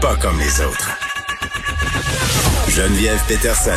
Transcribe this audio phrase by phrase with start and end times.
[0.00, 0.90] pas comme les autres.
[2.68, 3.70] Geneviève Peterson.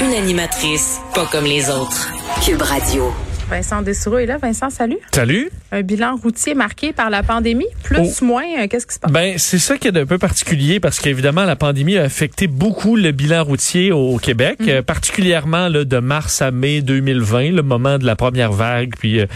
[0.00, 2.08] Une animatrice pas comme les autres.
[2.44, 3.12] Cube Radio.
[3.50, 4.36] Vincent Dessureau est là.
[4.36, 4.98] Vincent, salut.
[5.14, 5.50] Salut.
[5.72, 8.24] Un bilan routier marqué par la pandémie, plus, Oh.
[8.24, 9.10] moins, euh, qu'est-ce qui se passe?
[9.10, 12.94] Ben, c'est ça qui est un peu particulier parce qu'évidemment, la pandémie a affecté beaucoup
[12.96, 14.68] le bilan routier au Québec, Mhm.
[14.68, 19.20] euh, particulièrement là, de mars à mai 2020, le moment de la première vague, puis
[19.20, 19.26] euh,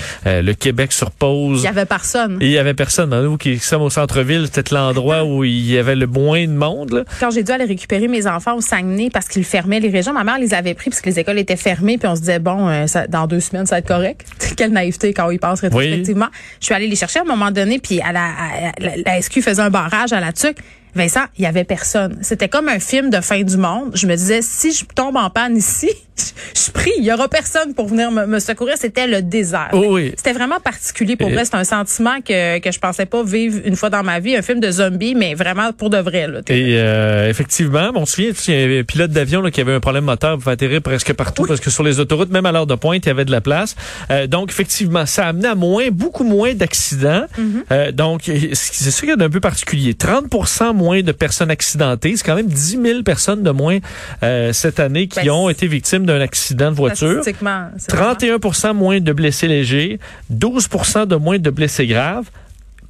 [0.43, 1.61] le Québec sur pause.
[1.63, 2.37] Il y avait personne.
[2.43, 3.11] Et il y avait personne.
[3.23, 6.93] Nous qui sommes au centre-ville, c'était l'endroit où il y avait le moins de monde.
[6.93, 7.05] Là.
[7.19, 10.25] Quand j'ai dû aller récupérer mes enfants au Saguenay parce qu'ils fermaient les régions, ma
[10.25, 12.69] mère les avait pris parce que les écoles étaient fermées, puis on se disait, bon,
[12.69, 14.02] euh, ça- dans deux semaines, ça va être correct.
[14.57, 16.29] Quelle naïveté quand on y pense rétrospectivement.
[16.61, 19.23] Je suis allée les chercher à un moment donné, puis à la, à- la, la
[19.23, 20.59] SQ faisait un barrage à la tuque.
[20.95, 22.19] Vincent, il y avait personne.
[22.21, 23.93] C'était comme un film de fin du monde.
[23.95, 27.75] Je me disais, si je tombe en panne ici, je, prie, il y aura personne
[27.75, 28.75] pour venir me, me secourir.
[28.77, 29.71] C'était le désert.
[29.73, 30.13] Oh oui.
[30.17, 31.45] C'était vraiment particulier pour Et- vrai.
[31.45, 34.37] C'est un sentiment que, que je pensais pas vivre une fois dans ma vie.
[34.37, 36.29] Un film de zombie, mais vraiment pour de vrai.
[36.29, 36.41] Là.
[36.49, 39.75] Et euh, effectivement, on se souvient, il y avait un pilote d'avion là, qui avait
[39.75, 42.67] un problème moteur, pouvait atterrir presque partout parce que sur les autoroutes, même à l'heure
[42.67, 43.75] de pointe, il y avait de la place.
[44.11, 47.25] Euh, donc effectivement, ça a amené à moins, beaucoup moins d'accidents.
[47.71, 49.95] Euh, donc c'est ça qui est un peu particulier.
[49.95, 50.27] 30
[50.75, 53.79] moins de personnes accidentées, c'est quand même 10 000 personnes de moins
[54.23, 57.09] euh, cette année qui Ben, ont été victimes d'un accident de voiture.
[57.23, 59.99] Statistiquement, c'est vraiment- 31% moins de blessés légers,
[60.31, 62.31] 12% de moins de blessés graves.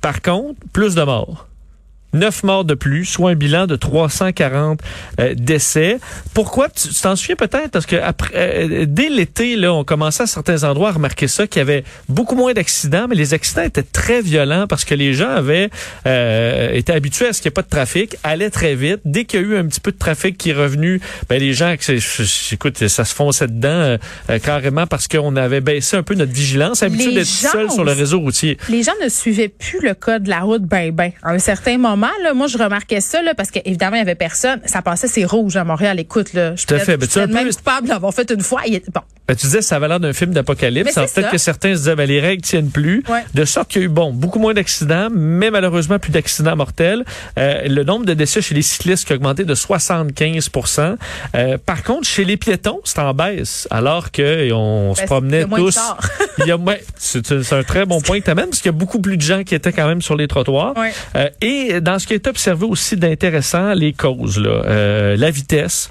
[0.00, 1.46] Par contre, plus de morts.
[2.12, 4.80] 9 morts de plus, soit un bilan de 340
[5.20, 5.98] euh, décès.
[6.34, 6.68] Pourquoi?
[6.68, 7.70] Tu t'en souviens peut-être?
[7.70, 11.46] Parce que après, euh, dès l'été, là, on commençait à certains endroits à remarquer ça,
[11.46, 15.14] qu'il y avait beaucoup moins d'accidents, mais les accidents étaient très violents parce que les
[15.14, 15.70] gens avaient
[16.06, 19.00] euh, été habitués à ce qu'il n'y ait pas de trafic, allaient très vite.
[19.04, 21.52] Dès qu'il y a eu un petit peu de trafic qui est revenu, ben, les
[21.52, 21.74] gens,
[22.52, 23.68] écoute, ça se fonçait dedans
[24.28, 27.92] euh, carrément parce qu'on avait baissé un peu notre vigilance, habitué d'être seul sur le
[27.92, 28.58] réseau routier.
[28.68, 31.12] Les gens ne suivaient plus le code de la route ben ben.
[31.22, 34.14] À un certain moment, là, moi je remarquais ça là, parce qu'évidemment il y avait
[34.14, 34.60] personne.
[34.66, 36.00] Ça passait c'est rouge à Montréal.
[36.00, 36.96] Écoute là, je Tout à suis fait.
[36.96, 38.62] Ben, un même coupable d'avoir fait une fois.
[38.66, 40.94] Il est- bon, Ben, tu disais, ça avait l'air d'un film d'apocalypse.
[40.94, 43.02] Peut-être que certains se disaient, ben, les règles tiennent plus.
[43.08, 43.24] Ouais.
[43.34, 47.04] De sorte qu'il y a eu, bon, beaucoup moins d'accidents, mais malheureusement plus d'accidents mortels.
[47.38, 50.96] Euh, le nombre de décès chez les cyclistes qui a augmenté de 75%
[51.34, 53.68] euh, Par contre, chez les piétons, c'est en baisse.
[53.70, 55.78] Alors que on se Ben, promenait tous.
[56.38, 56.58] il y a
[56.96, 59.22] c'est un très bon point que tu amènes, parce qu'il y a beaucoup plus de
[59.22, 60.76] gens qui étaient quand même sur les trottoirs.
[60.76, 60.92] Ouais.
[61.16, 65.88] Euh, et dans ce qui est observé aussi d'intéressant, les causes, là, Euh, la vitesse,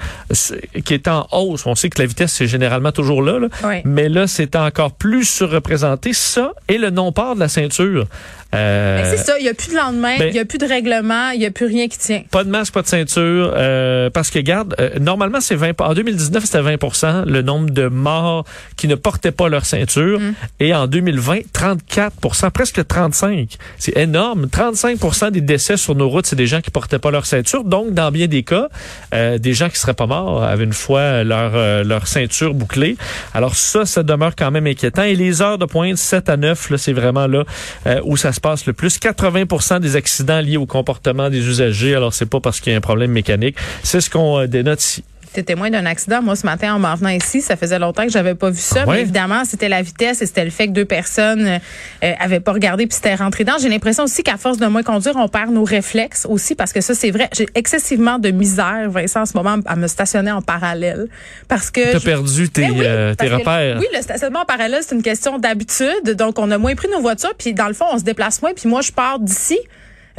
[0.86, 1.66] qui est en hausse.
[1.66, 3.48] On sait que la vitesse, c'est généralement toujours là, là.
[3.86, 6.14] Mais là, c'est encore plus surreprésenté.
[6.14, 8.06] Ça et le non-port de la ceinture.
[8.54, 9.40] Euh, Ben, c'est ça.
[9.40, 10.18] Il y a plus de lendemain.
[10.20, 11.30] ben- il y a plus de règlement.
[11.30, 12.24] Il y a plus rien qui tient.
[12.32, 15.80] pas de masque, pas de ceinture, euh, parce que garde, euh, normalement c'est 20.
[15.80, 18.44] En 2019 c'était 20% le nombre de morts
[18.76, 20.34] qui ne portaient pas leur ceinture, Mm.
[20.60, 23.56] et en 2020 34% presque 35.
[23.78, 24.48] C'est énorme.
[24.48, 27.64] 35% des décès sur nos routes c'est des gens qui portaient pas leur ceinture.
[27.64, 28.68] Donc dans bien des cas,
[29.14, 32.98] euh, des gens qui seraient pas morts avaient une fois leur leur ceinture bouclée.
[33.34, 35.04] Alors ça, ça demeure quand même inquiétant.
[35.04, 37.44] Et les heures de pointe 7 à 9, là, c'est vraiment là
[37.88, 38.98] euh, où ça se passe le plus.
[39.00, 41.96] 80% des accidents liés au comportement des usagers.
[41.96, 43.56] Alors, c'est pas parce qu'il y a un problème mécanique.
[43.84, 45.04] C'est ce qu'on euh, dénote ici.
[45.34, 46.22] T'es témoin d'un accident.
[46.22, 48.82] Moi, ce matin, en m'en venant ici, ça faisait longtemps que j'avais pas vu ça.
[48.84, 48.96] Ah ouais?
[48.96, 51.58] Mais évidemment, c'était la vitesse et c'était le fait que deux personnes euh,
[52.04, 53.58] euh, avaient pas regardé puis c'était rentré dedans.
[53.62, 56.82] J'ai l'impression aussi qu'à force de moins conduire, on perd nos réflexes aussi parce que
[56.82, 57.30] ça, c'est vrai.
[57.34, 61.08] J'ai excessivement de misère, Vincent, en ce moment, à me stationner en parallèle.
[61.48, 61.94] Parce que...
[61.94, 63.78] T'as je- perdu tes, Ben oui, euh, tes que- repères.
[63.80, 66.12] oui, le stationnement en parallèle, c'est une question d'habitude.
[66.18, 68.52] Donc, on a moins pris nos voitures, puis dans le fond, on se déplace moins.
[68.54, 69.58] Puis moi, je pars d'ici,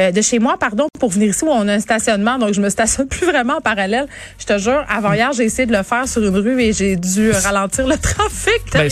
[0.00, 2.38] euh, de chez moi, pardon, pour venir ici où on a un stationnement.
[2.38, 4.06] Donc, je me stationne plus vraiment en parallèle.
[4.38, 6.96] Je te jure, avant hier, j'ai essayé de le faire sur une rue et j'ai
[6.96, 8.60] dû ralentir le trafic.
[8.72, 8.88] Ben,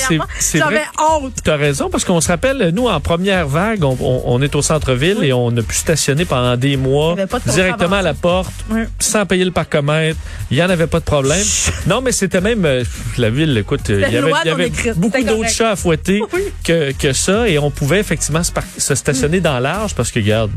[0.55, 1.33] J'avais honte.
[1.45, 4.55] Tu as raison, parce qu'on se rappelle, nous, en première vague, on, on- on est
[4.55, 5.27] au centre-ville Oui.
[5.29, 8.83] et on a pu stationner pendant des mois y directement à la porte, Oui.
[8.99, 10.19] sans payer le parcomètre.
[10.51, 11.45] Il n'y en avait pas de problème.
[11.87, 12.85] non, mais c'était même euh,
[13.19, 16.43] la ville, écoute, il y avait, il y avait beaucoup d'autres chats à fouetter Oui.
[16.65, 20.51] que, que ça et on pouvait effectivement se, se stationner dans l'arge parce que, regarde,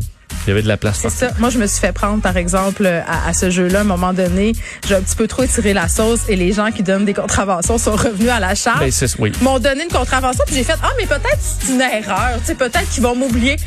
[0.46, 1.30] il y avait de la place C'est ça.
[1.40, 3.80] Moi, je me suis fait prendre, par exemple, à, à ce jeu-là.
[3.80, 4.54] À un moment donné,
[4.88, 7.78] j'ai un petit peu trop étiré la sauce et les gens qui donnent des contraventions
[7.78, 8.80] sont revenus à la charge.
[8.80, 9.32] Ben, c'est- oui.
[9.42, 12.56] m'ont donné une contravention puis j'ai fait ah mais peut-être c'est une erreur tu sais
[12.56, 13.58] peut-être qu'ils vont m'oublier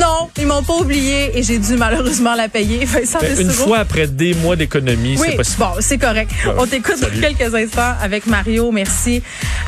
[0.00, 2.86] non ils m'ont pas oublié et j'ai dû malheureusement la payer
[3.20, 5.58] Ben, une fois après des mois d'économie, oui, c'est possible.
[5.58, 6.30] bon, c'est correct.
[6.58, 8.70] On t'écoute dans quelques instants avec Mario.
[8.72, 9.22] Merci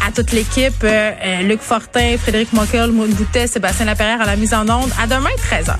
[0.06, 0.82] à toute l'équipe.
[0.84, 4.90] Euh, euh, Luc Fortin, Frédéric Mockel, Maud Boutet, Sébastien Laperrière à la mise en onde.
[5.00, 5.74] À demain, 13h.